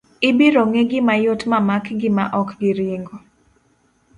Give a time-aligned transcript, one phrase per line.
[0.29, 3.15] Ibiro ng'egi mayot ma makgi ma ok giringo.